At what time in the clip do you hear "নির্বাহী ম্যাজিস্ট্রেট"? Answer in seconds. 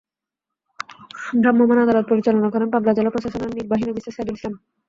3.57-4.15